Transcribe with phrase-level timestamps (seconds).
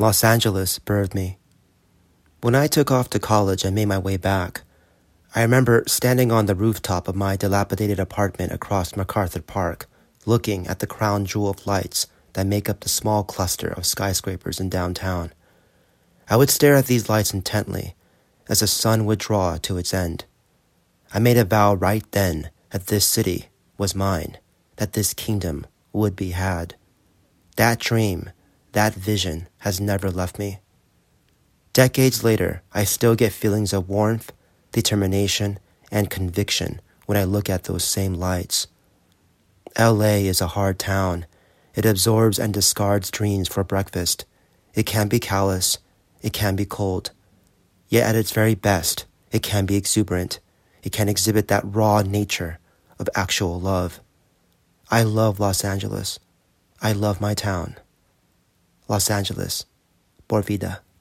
[0.00, 1.38] Los Angeles birthed me.
[2.40, 4.62] When I took off to college and made my way back,
[5.34, 9.86] I remember standing on the rooftop of my dilapidated apartment across MacArthur Park,
[10.24, 14.60] looking at the crown jewel of lights that make up the small cluster of skyscrapers
[14.60, 15.32] in downtown.
[16.30, 17.96] I would stare at these lights intently
[18.48, 20.26] as the sun would draw to its end.
[21.12, 23.46] I made a vow right then that this city
[23.76, 24.38] was mine,
[24.76, 26.76] that this kingdom would be had.
[27.56, 28.30] That dream,
[28.78, 30.60] that vision has never left me.
[31.72, 34.32] Decades later, I still get feelings of warmth,
[34.70, 35.58] determination,
[35.90, 38.68] and conviction when I look at those same lights.
[39.76, 41.26] LA is a hard town.
[41.74, 44.24] It absorbs and discards dreams for breakfast.
[44.74, 45.78] It can be callous.
[46.22, 47.10] It can be cold.
[47.88, 50.38] Yet at its very best, it can be exuberant.
[50.84, 52.60] It can exhibit that raw nature
[53.00, 53.98] of actual love.
[54.88, 56.20] I love Los Angeles.
[56.80, 57.74] I love my town.
[58.88, 59.68] Los Angeles,
[60.26, 60.82] por vida.